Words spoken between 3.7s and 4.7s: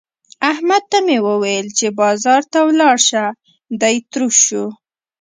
دی تروش شو.